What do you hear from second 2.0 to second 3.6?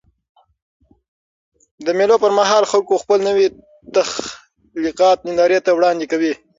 پر مهال خلک خپل نوي